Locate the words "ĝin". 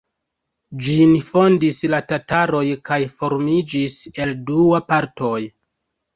0.85-1.11